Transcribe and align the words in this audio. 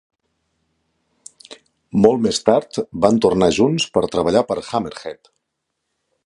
Molt 2.05 2.23
més 2.27 2.41
tard 2.47 2.79
van 3.05 3.21
tornar 3.27 3.51
junts 3.59 3.87
per 3.99 4.05
treballar 4.17 4.43
per 4.53 4.59
Hammerhead. 4.71 5.33